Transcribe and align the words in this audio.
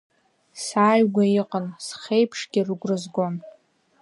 Сааигәа 0.63 1.23
иҟан, 1.39 1.65
схеиԥшгьы 1.85 2.61
рыгәра 2.67 2.97
згон. 3.03 3.35